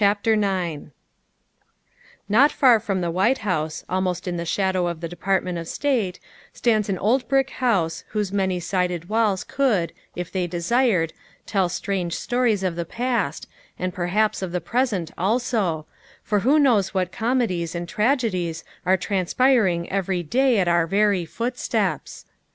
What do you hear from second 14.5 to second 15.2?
the present